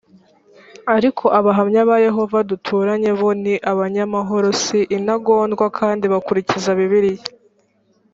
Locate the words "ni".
3.43-3.55